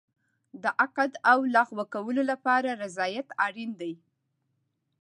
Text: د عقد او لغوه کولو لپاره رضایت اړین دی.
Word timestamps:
د 0.63 0.65
عقد 0.83 1.11
او 1.31 1.39
لغوه 1.55 1.85
کولو 1.93 2.21
لپاره 2.31 2.69
رضایت 2.83 3.27
اړین 3.45 3.71
دی. 3.81 3.93